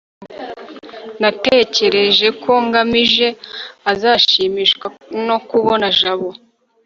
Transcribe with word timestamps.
natekereje 1.21 2.27
ko 2.43 2.51
ngamije 2.65 3.27
azashimishwa 3.91 4.85
no 5.27 5.37
kubona 5.49 5.87
jabo 5.99 6.29